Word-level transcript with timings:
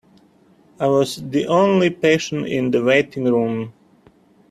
I 0.79 0.87
was 0.87 1.17
the 1.29 1.45
only 1.45 1.91
patient 1.91 2.47
in 2.47 2.71
the 2.71 2.83
waiting 2.83 3.25
room. 3.25 3.71